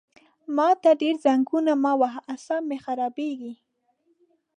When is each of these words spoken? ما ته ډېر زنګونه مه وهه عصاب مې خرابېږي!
ما 0.55 0.69
ته 0.81 0.91
ډېر 1.01 1.15
زنګونه 1.25 1.71
مه 1.83 1.93
وهه 2.01 2.21
عصاب 2.33 2.61
مې 2.69 2.77
خرابېږي! 2.85 3.53